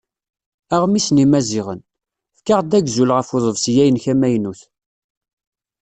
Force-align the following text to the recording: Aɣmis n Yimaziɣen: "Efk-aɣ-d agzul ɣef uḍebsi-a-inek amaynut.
Aɣmis 0.75 1.07
n 1.11 1.21
Yimaziɣen: 1.21 1.79
"Efk-aɣ-d 2.33 2.77
agzul 2.77 3.09
ɣef 3.17 3.29
uḍebsi-a-inek 3.35 4.05
amaynut. 4.13 4.61